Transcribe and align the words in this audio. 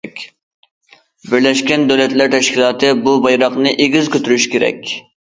بىرلەشكەن 1.33 1.83
دۆلەتلەر 1.91 2.31
تەشكىلاتى 2.35 2.89
بۇ 3.03 3.13
بايراقنى 3.25 3.75
ئېگىز 3.85 4.09
كۆتۈرۈشى 4.15 4.51
كېرەك. 4.55 4.95